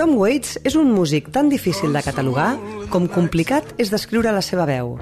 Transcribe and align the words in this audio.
Tom 0.00 0.14
Waits 0.16 0.54
és 0.64 0.78
un 0.80 0.94
músic 0.96 1.26
tan 1.28 1.50
difícil 1.52 1.92
de 1.92 2.00
catalogar 2.00 2.54
com 2.88 3.04
complicat 3.04 3.74
és 3.76 3.90
descriure 3.92 4.30
la 4.32 4.40
seva 4.40 4.64
veu, 4.64 4.94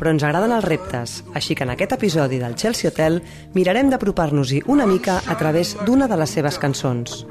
però 0.00 0.14
ens 0.14 0.22
agraden 0.24 0.54
els 0.56 0.64
reptes, 0.64 1.18
així 1.36 1.52
que 1.52 1.66
en 1.66 1.74
aquest 1.74 1.90
episodi 1.92 2.38
del 2.40 2.54
Chelsea 2.56 2.88
Hotel 2.88 3.18
mirarem 3.52 3.90
d'apropar-nos-hi 3.92 4.62
una 4.72 4.86
mica 4.88 5.18
a 5.28 5.36
través 5.36 5.74
d'una 5.84 6.08
de 6.08 6.16
les 6.16 6.32
seves 6.32 6.56
cançons. 6.56 7.26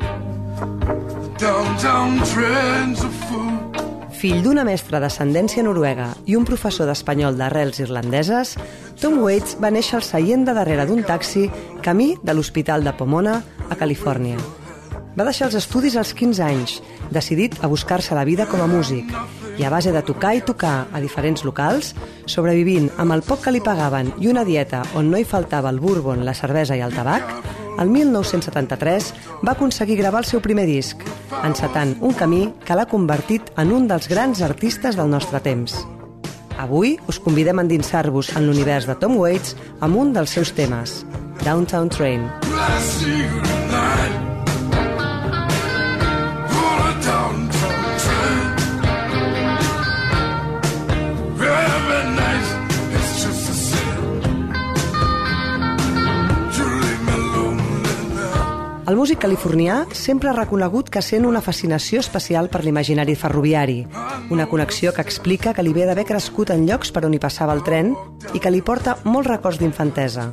Fill 4.20 4.44
d'una 4.46 4.68
mestra 4.70 5.02
d'ascendència 5.02 5.64
noruega 5.66 6.12
i 6.30 6.38
un 6.38 6.46
professor 6.46 6.86
d'espanyol 6.86 7.40
d'arrels 7.42 7.82
irlandeses, 7.82 8.54
Tom 9.02 9.18
Waits 9.24 9.58
va 9.58 9.74
néixer 9.74 9.98
al 9.98 10.06
seient 10.06 10.46
de 10.46 10.54
darrere 10.54 10.86
d'un 10.86 11.02
taxi 11.02 11.48
camí 11.82 12.12
de 12.22 12.38
l'Hospital 12.38 12.86
de 12.86 12.94
Pomona, 12.94 13.40
a 13.66 13.80
Califòrnia. 13.82 14.38
Va 15.16 15.24
deixar 15.24 15.48
els 15.48 15.56
estudis 15.56 15.96
als 15.96 16.12
15 16.14 16.44
anys, 16.44 16.80
decidit 17.12 17.56
a 17.64 17.70
buscar-se 17.72 18.16
la 18.16 18.26
vida 18.28 18.46
com 18.52 18.60
a 18.60 18.68
músic, 18.68 19.12
i 19.56 19.64
a 19.64 19.72
base 19.72 19.94
de 19.96 20.02
tocar 20.04 20.34
i 20.36 20.44
tocar 20.44 20.88
a 20.92 21.00
diferents 21.00 21.46
locals, 21.48 21.94
sobrevivint 22.28 22.90
amb 23.00 23.16
el 23.16 23.24
poc 23.24 23.46
que 23.46 23.54
li 23.56 23.64
pagaven 23.64 24.12
i 24.20 24.28
una 24.28 24.44
dieta 24.44 24.84
on 24.96 25.12
no 25.12 25.18
hi 25.20 25.24
faltava 25.24 25.72
el 25.72 25.80
bourbon, 25.80 26.26
la 26.28 26.36
cervesa 26.36 26.76
i 26.76 26.84
el 26.84 26.96
tabac, 26.96 27.32
el 27.80 27.90
1973 27.92 29.12
va 29.46 29.56
aconseguir 29.56 29.98
gravar 30.00 30.24
el 30.24 30.30
seu 30.30 30.42
primer 30.44 30.66
disc, 30.68 31.00
encetant 31.44 31.96
un 32.02 32.16
camí 32.16 32.48
que 32.66 32.76
l'ha 32.76 32.88
convertit 32.92 33.52
en 33.60 33.72
un 33.76 33.88
dels 33.88 34.08
grans 34.12 34.42
artistes 34.44 34.96
del 35.00 35.12
nostre 35.12 35.40
temps. 35.44 35.76
Avui 36.60 36.96
us 37.12 37.20
convidem 37.20 37.60
a 37.60 37.66
endinsar-vos 37.68 38.32
en 38.36 38.48
l'univers 38.48 38.88
de 38.88 38.96
Tom 39.00 39.20
Waits 39.20 39.56
amb 39.84 40.00
un 40.00 40.16
dels 40.16 40.36
seus 40.40 40.56
temes, 40.56 41.04
Downtown 41.44 41.92
Train. 41.92 42.28
El 58.86 59.00
músic 59.00 59.18
californià 59.24 59.80
sempre 59.98 60.30
ha 60.30 60.36
reconegut 60.36 60.92
que 60.94 61.02
sent 61.02 61.24
una 61.26 61.40
fascinació 61.42 62.04
especial 62.04 62.52
per 62.54 62.60
l'imaginari 62.62 63.16
ferroviari, 63.18 63.80
una 64.30 64.46
connexió 64.52 64.92
que 64.94 65.02
explica 65.02 65.56
que 65.58 65.64
li 65.66 65.74
ve 65.74 65.88
d'haver 65.90 66.04
crescut 66.06 66.52
en 66.54 66.68
llocs 66.70 66.94
per 66.94 67.02
on 67.08 67.16
hi 67.18 67.22
passava 67.24 67.56
el 67.58 67.64
tren 67.66 67.96
i 68.38 68.42
que 68.44 68.52
li 68.54 68.62
porta 68.62 69.00
molts 69.04 69.32
records 69.32 69.58
d'infantesa. 69.58 70.28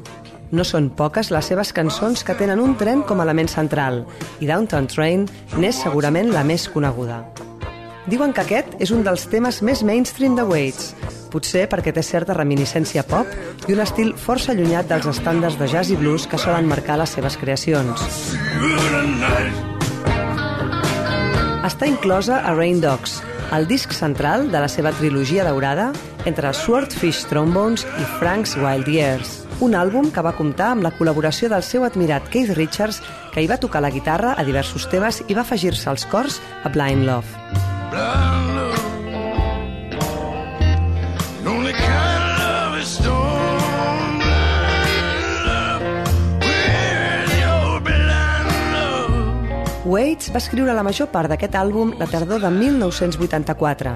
No 0.53 0.67
són 0.69 0.91
poques 0.92 1.31
les 1.33 1.48
seves 1.48 1.72
cançons 1.72 2.27
que 2.28 2.36
tenen 2.36 2.61
un 2.61 2.77
tren 2.77 3.00
com 3.09 3.22
a 3.22 3.25
element 3.25 3.48
central, 3.48 4.03
i 4.44 4.50
Downtown 4.50 4.91
Train 4.92 5.25
n'és 5.56 5.81
segurament 5.81 6.28
la 6.37 6.44
més 6.44 6.69
coneguda. 6.69 7.22
Diuen 8.11 8.33
que 8.34 8.42
aquest 8.42 8.72
és 8.83 8.91
un 8.91 9.05
dels 9.06 9.28
temes 9.31 9.61
més 9.62 9.84
mainstream 9.86 10.34
de 10.34 10.42
Waits, 10.42 10.89
potser 11.31 11.69
perquè 11.70 11.92
té 11.95 12.03
certa 12.03 12.34
reminiscència 12.34 13.05
pop 13.06 13.31
i 13.70 13.77
un 13.77 13.83
estil 13.84 14.11
força 14.19 14.50
allunyat 14.53 14.89
dels 14.91 15.06
estàndards 15.06 15.59
de 15.61 15.69
jazz 15.70 15.92
i 15.94 15.98
blues 16.00 16.27
que 16.27 16.41
solen 16.41 16.67
marcar 16.67 16.98
les 16.98 17.14
seves 17.14 17.38
creacions. 17.38 18.03
Està 21.62 21.87
inclosa 21.87 22.43
a 22.43 22.56
Rain 22.59 22.82
Dogs, 22.82 23.21
el 23.54 23.69
disc 23.71 23.94
central 23.94 24.49
de 24.50 24.65
la 24.65 24.69
seva 24.72 24.91
trilogia 24.99 25.47
daurada 25.47 25.93
entre 26.26 26.50
Swordfish 26.59 27.28
Trombones 27.31 27.87
i 27.87 28.10
Frank's 28.19 28.56
Wild 28.59 28.91
Years, 28.91 29.43
un 29.62 29.78
àlbum 29.78 30.10
que 30.10 30.26
va 30.26 30.34
comptar 30.34 30.72
amb 30.75 30.82
la 30.82 30.91
col·laboració 30.99 31.53
del 31.53 31.62
seu 31.62 31.87
admirat 31.87 32.26
Keith 32.34 32.56
Richards, 32.59 32.99
que 33.31 33.44
hi 33.44 33.50
va 33.50 33.62
tocar 33.62 33.87
la 33.87 33.94
guitarra 33.94 34.34
a 34.34 34.43
diversos 34.43 34.91
temes 34.91 35.22
i 35.28 35.38
va 35.38 35.47
afegir-se 35.47 35.87
als 35.93 36.09
cors 36.10 36.43
a 36.65 36.72
Blind 36.72 37.06
Love. 37.06 37.62
Love. 37.92 38.32
Waits 49.92 50.31
va 50.32 50.41
escriure 50.41 50.72
la 50.72 50.84
major 50.86 51.10
part 51.12 51.28
d'aquest 51.28 51.56
àlbum 51.58 51.91
la 52.00 52.06
tardor 52.08 52.41
de 52.41 52.48
1984. 52.54 53.91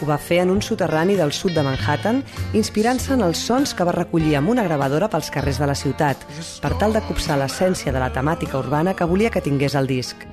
Ho 0.00 0.06
va 0.08 0.16
fer 0.16 0.38
en 0.40 0.52
un 0.54 0.62
soterrani 0.64 1.18
del 1.18 1.34
sud 1.36 1.52
de 1.52 1.64
Manhattan, 1.66 2.22
inspirant-se 2.56 3.12
en 3.12 3.24
els 3.26 3.42
sons 3.50 3.74
que 3.76 3.84
va 3.84 3.92
recollir 3.92 4.38
amb 4.38 4.54
una 4.54 4.64
gravadora 4.64 5.10
pels 5.12 5.28
carrers 5.34 5.60
de 5.60 5.68
la 5.68 5.76
ciutat, 5.76 6.24
per 6.64 6.72
tal 6.80 6.96
de 6.96 7.04
copsar 7.10 7.36
l'essència 7.36 7.92
de 7.92 8.00
la 8.00 8.08
temàtica 8.14 8.56
urbana 8.62 8.96
que 8.96 9.10
volia 9.10 9.34
que 9.34 9.44
tingués 9.44 9.76
el 9.76 9.90
disc. 9.90 10.24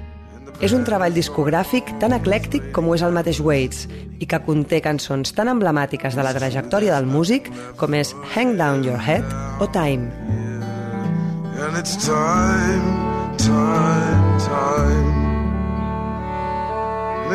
És 0.62 0.74
un 0.78 0.86
treball 0.86 1.14
discogràfic 1.18 1.90
tan 2.00 2.14
eclèctic 2.14 2.72
com 2.76 2.88
ho 2.88 2.96
és 2.98 3.02
el 3.06 3.16
mateix 3.16 3.42
Waits 3.42 3.88
i 4.22 4.28
que 4.30 4.42
conté 4.46 4.82
cançons 4.86 5.34
tan 5.34 5.50
emblemàtiques 5.50 6.14
de 6.18 6.26
la 6.26 6.36
trajectòria 6.38 6.94
del 6.96 7.10
músic 7.10 7.50
com 7.82 7.98
és 7.98 8.14
Hang 8.36 8.58
Down 8.62 8.86
Your 8.86 9.02
Head 9.02 9.26
o 9.60 9.70
Time. 9.74 10.12
And 11.62 11.78
it's 11.78 11.98
time 12.06 13.12
time, 13.46 14.38
time. 14.40 15.12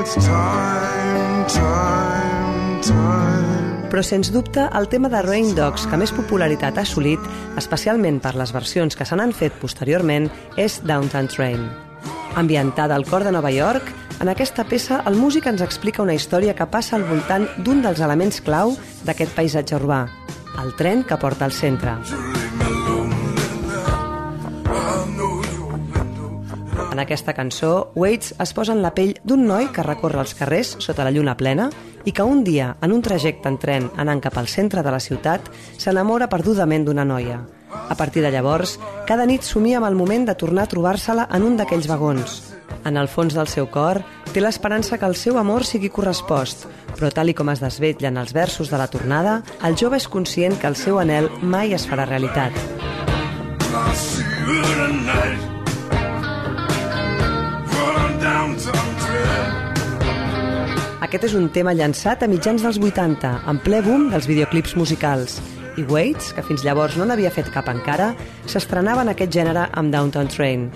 It's 0.01 0.15
time, 0.15 1.47
time, 1.49 2.81
time. 2.83 3.89
Però, 3.91 4.03
sens 4.03 4.31
dubte, 4.35 4.67
el 4.77 4.89
tema 4.93 5.09
de 5.09 5.23
Rain 5.25 5.55
Dogs 5.57 5.87
que 5.89 5.99
més 5.99 6.13
popularitat 6.13 6.77
ha 6.77 6.85
assolit, 6.85 7.23
especialment 7.57 8.21
per 8.21 8.35
les 8.37 8.53
versions 8.53 8.99
que 8.99 9.09
se 9.09 9.17
n'han 9.17 9.33
fet 9.33 9.57
posteriorment, 9.63 10.29
és 10.61 10.81
Downtown 10.85 11.31
Train. 11.33 11.86
Ambientada 12.37 12.95
al 12.95 13.07
cor 13.07 13.25
de 13.25 13.33
Nova 13.33 13.51
York, 13.51 13.83
en 14.21 14.29
aquesta 14.29 14.67
peça 14.69 14.99
el 15.09 15.15
músic 15.17 15.47
ens 15.49 15.63
explica 15.65 16.03
una 16.05 16.13
història 16.13 16.53
que 16.53 16.67
passa 16.69 16.99
al 16.99 17.07
voltant 17.09 17.47
d'un 17.65 17.81
dels 17.81 18.03
elements 18.05 18.43
clau 18.45 18.75
d'aquest 19.09 19.33
paisatge 19.33 19.79
urbà, 19.79 20.03
el 20.61 20.75
tren 20.77 21.01
que 21.09 21.17
porta 21.17 21.49
al 21.49 21.57
centre. 21.57 21.97
En 26.93 27.01
aquesta 27.01 27.33
cançó, 27.33 27.91
Waits 27.97 28.35
es 28.45 28.53
posa 28.53 28.77
en 28.77 28.85
la 28.85 28.93
pell 28.93 29.17
d'un 29.25 29.49
noi 29.49 29.73
que 29.73 29.89
recorre 29.89 30.21
els 30.21 30.37
carrers 30.37 30.77
sota 30.85 31.09
la 31.09 31.17
lluna 31.17 31.41
plena 31.41 31.71
i 32.05 32.13
que 32.13 32.25
un 32.25 32.45
dia, 32.45 32.75
en 32.85 32.93
un 32.93 33.01
trajecte 33.01 33.49
en 33.49 33.57
tren 33.57 33.89
anant 33.97 34.21
cap 34.21 34.37
al 34.37 34.53
centre 34.53 34.85
de 34.85 34.93
la 34.93 35.01
ciutat, 35.01 35.49
s'enamora 35.81 36.29
perdudament 36.29 36.85
d'una 36.85 37.09
noia. 37.09 37.47
A 37.71 37.95
partir 37.95 38.23
de 38.23 38.31
llavors, 38.31 38.79
cada 39.07 39.27
nit 39.27 39.43
somia 39.43 39.79
amb 39.81 39.89
el 39.89 39.97
moment 39.99 40.27
de 40.27 40.35
tornar 40.35 40.67
a 40.67 40.71
trobar-se-la 40.71 41.29
en 41.35 41.47
un 41.47 41.57
d'aquells 41.59 41.89
vagons. 41.91 42.41
En 42.87 42.97
el 42.97 43.09
fons 43.11 43.35
del 43.35 43.49
seu 43.51 43.67
cor, 43.71 44.03
té 44.33 44.43
l'esperança 44.43 44.99
que 44.99 45.07
el 45.09 45.17
seu 45.19 45.39
amor 45.41 45.65
sigui 45.67 45.91
correspost, 45.91 46.67
però 46.95 47.11
tal 47.11 47.33
i 47.33 47.35
com 47.35 47.51
es 47.51 47.63
desvetlla 47.63 48.13
en 48.13 48.21
els 48.23 48.35
versos 48.37 48.71
de 48.71 48.79
la 48.79 48.87
tornada, 48.93 49.41
el 49.67 49.77
jove 49.79 49.99
és 49.99 50.07
conscient 50.09 50.55
que 50.61 50.71
el 50.71 50.79
seu 50.79 51.01
anel 51.03 51.31
mai 51.43 51.75
es 51.75 51.87
farà 51.89 52.07
realitat. 52.07 52.55
Aquest 61.07 61.29
és 61.29 61.35
un 61.39 61.51
tema 61.55 61.75
llançat 61.75 62.23
a 62.23 62.31
mitjans 62.31 62.65
dels 62.67 62.81
80, 62.83 63.35
en 63.51 63.61
ple 63.63 63.83
boom 63.85 64.09
dels 64.11 64.27
videoclips 64.27 64.75
musicals. 64.79 65.39
I 65.77 65.85
Waits, 65.85 66.33
que 66.33 66.43
fins 66.45 66.65
llavors 66.65 66.97
no 66.97 67.05
n'havia 67.05 67.31
fet 67.33 67.51
cap 67.53 67.69
encara, 67.69 68.15
s'estrenava 68.49 69.03
en 69.05 69.13
aquest 69.13 69.33
gènere 69.35 69.67
amb 69.77 69.93
Downtown 69.93 70.31
Train. 70.33 70.71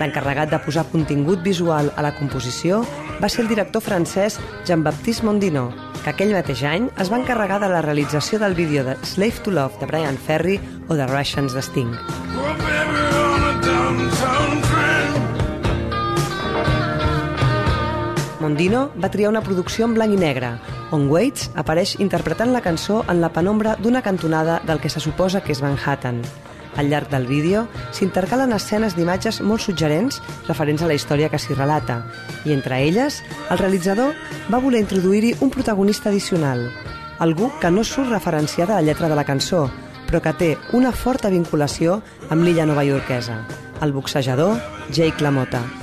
L'encarregat 0.00 0.52
de 0.52 0.60
posar 0.64 0.86
contingut 0.92 1.42
visual 1.44 1.92
a 1.96 2.04
la 2.06 2.14
composició 2.16 2.80
va 3.20 3.28
ser 3.28 3.44
el 3.44 3.50
director 3.52 3.84
francès 3.84 4.38
Jean-Baptiste 4.64 5.26
Mondino, 5.28 5.68
que 6.02 6.14
aquell 6.14 6.32
mateix 6.32 6.62
any 6.64 6.88
es 6.96 7.12
va 7.12 7.20
encarregar 7.20 7.60
de 7.60 7.68
la 7.72 7.82
realització 7.84 8.40
del 8.40 8.56
vídeo 8.56 8.86
de 8.86 8.96
Slave 9.04 9.44
to 9.44 9.52
Love 9.52 9.82
de 9.82 9.90
Brian 9.90 10.16
Ferry 10.16 10.56
o 10.88 10.96
de 10.96 11.06
Russians 11.06 11.52
de 11.52 11.62
Sting. 11.62 11.92
Mondino 18.40 18.88
va 18.96 19.10
triar 19.12 19.28
una 19.28 19.42
producció 19.44 19.84
en 19.84 19.94
blanc 19.98 20.14
i 20.14 20.16
negre, 20.16 20.54
on 20.90 21.08
Waits 21.10 21.50
apareix 21.54 21.96
interpretant 22.00 22.52
la 22.52 22.62
cançó 22.64 23.04
en 23.08 23.20
la 23.20 23.32
penombra 23.32 23.76
d'una 23.76 24.02
cantonada 24.02 24.60
del 24.66 24.80
que 24.80 24.88
se 24.88 25.00
suposa 25.00 25.42
que 25.42 25.52
és 25.52 25.62
Manhattan. 25.62 26.22
Al 26.76 26.90
llarg 26.90 27.10
del 27.10 27.26
vídeo 27.26 27.66
s'intercalen 27.96 28.52
escenes 28.54 28.94
d'imatges 28.96 29.40
molt 29.42 29.64
suggerents 29.64 30.20
referents 30.46 30.82
a 30.82 30.90
la 30.90 30.94
història 30.94 31.30
que 31.32 31.40
s'hi 31.40 31.56
relata, 31.56 32.04
i 32.44 32.54
entre 32.54 32.82
elles, 32.86 33.22
el 33.50 33.58
realitzador 33.58 34.14
va 34.52 34.62
voler 34.62 34.84
introduir-hi 34.84 35.34
un 35.40 35.50
protagonista 35.50 36.10
addicional, 36.10 36.68
algú 37.18 37.50
que 37.60 37.70
no 37.70 37.84
surt 37.84 38.12
referenciada 38.14 38.76
a 38.76 38.80
la 38.80 38.86
lletra 38.92 39.08
de 39.08 39.18
la 39.18 39.26
cançó, 39.26 39.66
però 40.06 40.22
que 40.22 40.32
té 40.32 40.52
una 40.72 40.92
forta 40.92 41.32
vinculació 41.34 42.00
amb 42.30 42.46
l'illa 42.46 42.66
novaiorquesa, 42.66 43.42
el 43.82 43.92
boxejador 43.92 44.56
Jake 44.90 45.22
LaMotta. 45.22 45.77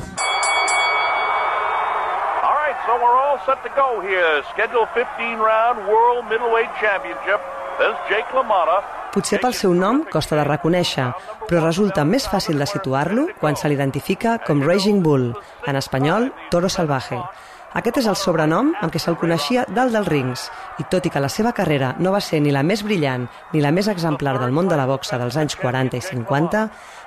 Set 3.45 3.61
to 3.63 3.69
go 3.77 4.01
here. 4.01 4.43
Schedule 4.53 4.87
15 4.93 5.37
round 5.37 5.77
World 5.87 6.25
Middleweight 6.29 6.69
Championship. 6.81 7.39
There's 7.77 7.97
Jake 8.09 8.33
LaMotta. 8.33 8.81
Potser 9.13 9.39
pel 9.39 9.53
seu 9.53 9.73
nom 9.77 10.01
costa 10.11 10.35
de 10.39 10.43
reconèixer, 10.47 11.05
però 11.45 11.61
resulta 11.63 12.03
més 12.07 12.25
fàcil 12.27 12.57
de 12.59 12.67
situar-lo 12.67 13.27
quan 13.39 13.55
se 13.55 13.69
l'identifica 13.69 14.39
com 14.47 14.63
Raging 14.65 15.03
Bull, 15.05 15.29
en 15.69 15.79
espanyol 15.79 16.31
Toro 16.51 16.71
Salvaje, 16.73 17.21
aquest 17.75 17.97
és 17.99 18.05
el 18.07 18.15
sobrenom 18.15 18.69
amb 18.79 18.91
què 18.93 18.99
se'l 19.03 19.17
coneixia 19.19 19.65
dalt 19.75 19.91
dels 19.91 20.07
rings, 20.07 20.45
i 20.79 20.85
tot 20.91 21.05
i 21.05 21.11
que 21.11 21.19
la 21.19 21.27
seva 21.31 21.51
carrera 21.51 21.93
no 21.99 22.13
va 22.15 22.21
ser 22.23 22.39
ni 22.39 22.53
la 22.55 22.63
més 22.63 22.85
brillant 22.87 23.25
ni 23.51 23.63
la 23.63 23.73
més 23.75 23.89
exemplar 23.91 24.37
del 24.39 24.55
món 24.55 24.69
de 24.71 24.77
la 24.79 24.87
boxa 24.87 25.19
dels 25.19 25.35
anys 25.41 25.57
40 25.59 25.99
i 25.99 26.05
50, 26.05 26.61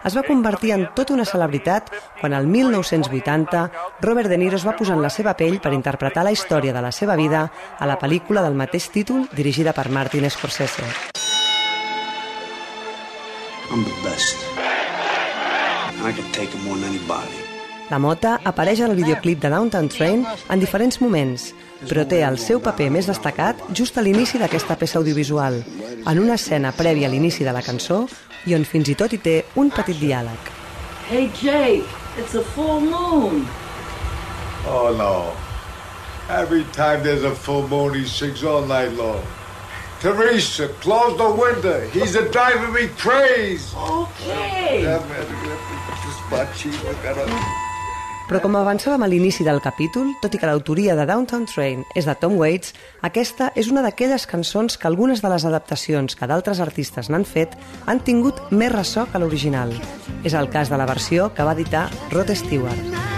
es 0.04 0.18
va 0.18 0.26
convertir 0.28 0.74
en 0.76 0.86
tota 0.94 1.16
una 1.16 1.24
celebritat 1.24 1.88
quan 2.20 2.36
el 2.36 2.46
1980 2.46 3.64
Robert 4.04 4.28
De 4.28 4.36
Niro 4.36 4.60
es 4.60 4.66
va 4.68 4.76
posar 4.76 4.98
en 4.98 5.02
la 5.06 5.10
seva 5.10 5.34
pell 5.40 5.56
per 5.60 5.72
interpretar 5.72 6.26
la 6.26 6.36
història 6.36 6.76
de 6.76 6.84
la 6.84 6.92
seva 6.92 7.16
vida 7.16 7.48
a 7.78 7.88
la 7.88 7.98
pel·lícula 7.98 8.44
del 8.44 8.60
mateix 8.60 8.90
títol 8.92 9.24
dirigida 9.32 9.72
per 9.72 9.88
Martin 9.88 10.28
Scorsese. 10.28 10.84
I'm 13.70 13.84
the 13.84 13.96
best. 14.04 14.36
I 16.00 16.12
can 16.12 16.30
take 16.32 16.50
him 16.54 16.64
more 16.64 16.76
than 16.76 16.88
anybody. 16.88 17.37
La 17.88 17.96
Mota 17.98 18.34
apareix 18.44 18.82
al 18.84 18.92
videoclip 18.98 19.40
de 19.40 19.48
Downtown 19.48 19.86
Train 19.88 20.24
en 20.52 20.60
diferents 20.60 20.98
moments, 21.00 21.46
però 21.88 22.02
té 22.08 22.18
el 22.26 22.36
seu 22.36 22.60
paper 22.60 22.90
més 22.92 23.06
destacat 23.08 23.62
just 23.72 23.96
a 23.96 24.04
l'inici 24.04 24.36
d'aquesta 24.40 24.76
peça 24.76 24.98
audiovisual, 25.00 25.56
en 26.04 26.20
una 26.20 26.36
escena 26.36 26.74
prèvia 26.76 27.08
a 27.08 27.12
l'inici 27.12 27.46
de 27.46 27.54
la 27.56 27.62
cançó 27.64 28.02
i 28.44 28.56
on 28.56 28.66
fins 28.68 28.90
i 28.92 28.96
tot 28.98 29.14
hi 29.16 29.20
té 29.24 29.36
un 29.56 29.72
petit 29.72 29.96
diàleg. 29.96 30.52
Hey 31.08 31.30
Jake, 31.40 31.88
it's 32.20 32.36
a 32.36 32.44
full 32.52 32.84
moon. 32.84 33.46
Oh 34.68 34.92
no. 34.92 35.32
Every 36.28 36.64
time 36.76 37.02
there's 37.02 37.24
a 37.24 37.34
full 37.34 37.66
moon, 37.68 37.94
he 37.94 38.04
sings 38.04 38.44
all 38.44 38.66
night 38.66 38.92
long. 38.92 39.22
Teresa, 40.00 40.68
close 40.84 41.16
the 41.16 41.30
window. 41.30 41.80
He's 41.88 42.14
a 42.14 42.28
driving 42.30 42.74
me 42.74 42.88
crazy. 42.98 43.74
Okay. 43.74 44.82
Yeah, 44.82 45.00
man, 45.08 45.24
is 46.08 46.30
my 46.30 46.44
cheap. 46.52 46.74
I 46.84 46.92
gotta... 47.02 47.67
Però 48.28 48.42
com 48.44 48.58
avançàvem 48.60 49.00
a 49.00 49.08
l'inici 49.08 49.44
del 49.46 49.62
capítol, 49.64 50.10
tot 50.20 50.34
i 50.36 50.40
que 50.40 50.48
l'autoria 50.50 50.92
de 50.98 51.06
Downtown 51.08 51.46
Train 51.48 51.86
és 51.96 52.04
de 52.04 52.12
Tom 52.20 52.36
Waits, 52.36 52.74
aquesta 53.08 53.48
és 53.56 53.70
una 53.72 53.80
d'aquelles 53.86 54.28
cançons 54.28 54.76
que 54.76 54.84
algunes 54.90 55.24
de 55.24 55.32
les 55.32 55.48
adaptacions 55.48 56.12
que 56.12 56.28
d'altres 56.28 56.60
artistes 56.60 57.08
n'han 57.08 57.24
fet 57.24 57.56
han 57.88 58.04
tingut 58.04 58.50
més 58.52 58.74
ressò 58.74 59.06
que 59.08 59.22
l'original. 59.22 59.72
És 60.28 60.36
el 60.36 60.52
cas 60.52 60.68
de 60.68 60.76
la 60.76 60.90
versió 60.90 61.32
que 61.32 61.48
va 61.48 61.56
editar 61.56 61.88
Rod 62.12 62.36
Stewart. 62.36 63.17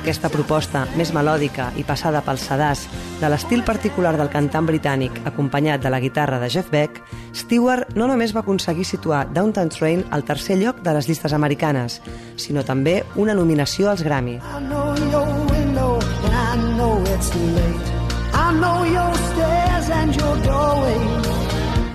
Aquesta 0.00 0.30
proposta 0.32 0.86
més 0.96 1.12
melòdica 1.12 1.68
i 1.76 1.84
passada 1.84 2.22
pel 2.24 2.38
sedàs 2.40 2.86
de 3.20 3.28
l'estil 3.28 3.60
particular 3.66 4.14
del 4.16 4.30
cantant 4.32 4.66
britànic 4.66 5.20
acompanyat 5.28 5.82
de 5.84 5.92
la 5.92 6.00
guitarra 6.00 6.38
de 6.40 6.48
Jeff 6.48 6.72
Beck, 6.72 7.02
Stewart 7.36 7.92
no 7.98 8.08
només 8.08 8.32
va 8.34 8.40
aconseguir 8.40 8.86
situar 8.88 9.26
Downtown 9.34 9.68
Train 9.68 10.04
al 10.10 10.24
tercer 10.24 10.56
lloc 10.62 10.80
de 10.86 10.96
les 10.96 11.08
llistes 11.08 11.36
americanes, 11.36 12.00
sinó 12.40 12.64
també 12.64 13.02
una 13.16 13.36
nominació 13.36 13.90
als 13.90 14.02
Grammy. 14.02 14.38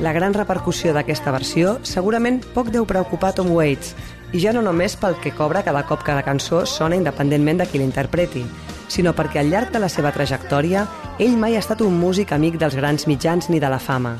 La 0.05 0.11
gran 0.13 0.35
repercussió 0.35 0.91
d'aquesta 0.93 1.31
versió 1.33 1.79
segurament 1.87 2.43
poc 2.53 2.69
deu 2.69 2.85
preocupar 2.85 3.31
Tom 3.33 3.49
Waits, 3.55 3.95
i 4.35 4.39
ja 4.43 4.51
no 4.51 4.59
només 4.59 4.97
pel 4.99 5.15
que 5.23 5.31
cobra 5.31 5.63
cada 5.63 5.85
cop 5.87 6.01
que 6.03 6.13
la 6.15 6.23
cançó 6.25 6.65
sona 6.67 6.97
independentment 6.99 7.61
de 7.61 7.67
qui 7.71 7.79
l'interpreti, 7.79 8.43
sinó 8.91 9.13
perquè 9.15 9.39
al 9.39 9.51
llarg 9.53 9.71
de 9.71 9.79
la 9.79 9.87
seva 9.87 10.11
trajectòria 10.11 10.83
ell 11.23 11.37
mai 11.39 11.55
ha 11.55 11.61
estat 11.63 11.79
un 11.85 11.95
músic 11.95 12.33
amic 12.35 12.57
dels 12.59 12.75
grans 12.75 13.07
mitjans 13.07 13.47
ni 13.49 13.61
de 13.63 13.69
la 13.71 13.79
fama. 13.79 14.17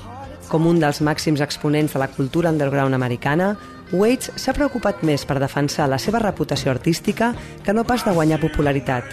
Com 0.47 0.69
un 0.69 0.79
dels 0.79 1.01
màxims 1.03 1.44
exponents 1.44 1.94
de 1.94 2.00
la 2.00 2.07
cultura 2.07 2.53
underground 2.53 2.95
americana, 2.95 3.56
Waits 3.91 4.31
s'ha 4.39 4.56
preocupat 4.56 5.03
més 5.03 5.25
per 5.27 5.38
defensar 5.41 5.89
la 5.91 6.00
seva 6.00 6.23
reputació 6.23 6.71
artística 6.71 7.33
que 7.65 7.75
no 7.75 7.83
pas 7.83 8.07
de 8.07 8.15
guanyar 8.15 8.39
popularitat. 8.39 9.12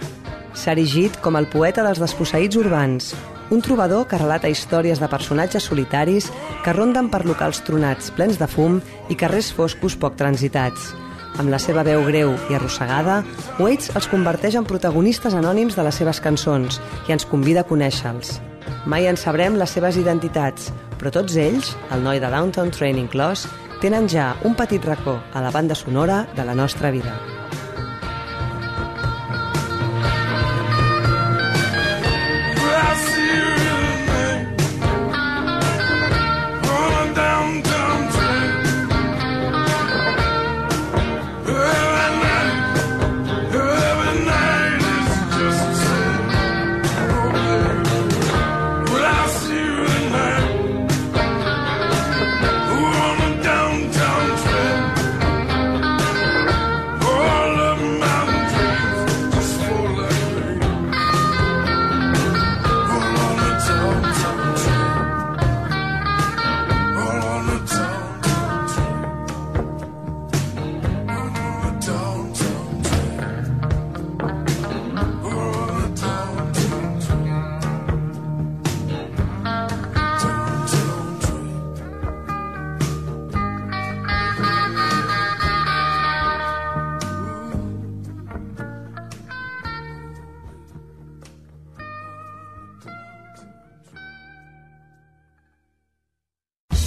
S'ha 0.54 0.76
erigit 0.76 1.18
com 1.24 1.36
el 1.36 1.50
poeta 1.50 1.82
dels 1.82 2.00
desposseïts 2.00 2.60
urbans, 2.60 3.10
un 3.52 3.60
trobador 3.60 4.06
que 4.08 4.16
relata 4.16 4.48
històries 4.48 4.98
de 4.98 5.08
personatges 5.12 5.66
solitaris 5.68 6.30
que 6.64 6.72
ronden 6.72 7.10
per 7.12 7.26
locals 7.28 7.60
tronats 7.66 8.08
plens 8.16 8.38
de 8.40 8.48
fum 8.48 8.78
i 9.12 9.16
carrers 9.20 9.50
foscos 9.52 9.96
poc 10.00 10.16
transitats. 10.16 10.94
Amb 11.36 11.52
la 11.52 11.60
seva 11.60 11.84
veu 11.84 12.00
greu 12.06 12.32
i 12.48 12.56
arrossegada, 12.56 13.20
Waits 13.60 13.92
els 13.96 14.08
converteix 14.08 14.56
en 14.56 14.68
protagonistes 14.68 15.36
anònims 15.36 15.76
de 15.76 15.84
les 15.84 16.00
seves 16.00 16.20
cançons 16.24 16.80
i 17.08 17.12
ens 17.12 17.28
convida 17.28 17.60
a 17.60 17.68
conèixer-los. 17.68 18.38
Mai 18.88 19.06
en 19.06 19.20
sabrem 19.20 19.58
les 19.60 19.76
seves 19.76 20.00
identitats, 20.00 20.72
però 20.96 21.12
tots 21.12 21.36
ells, 21.36 21.74
el 21.92 22.04
noi 22.04 22.22
de 22.24 22.32
Downtown 22.32 22.72
Training 22.72 23.10
inclòs, 23.10 23.44
tenen 23.84 24.08
ja 24.08 24.32
un 24.48 24.56
petit 24.56 24.84
racó 24.84 25.18
a 25.34 25.44
la 25.44 25.52
banda 25.52 25.76
sonora 25.76 26.24
de 26.36 26.48
la 26.48 26.56
nostra 26.56 26.90
vida. 26.90 27.31